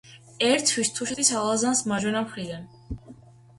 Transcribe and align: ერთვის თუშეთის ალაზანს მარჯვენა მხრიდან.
ერთვის 0.45 0.91
თუშეთის 1.01 1.29
ალაზანს 1.43 1.83
მარჯვენა 1.93 2.25
მხრიდან. 2.27 2.69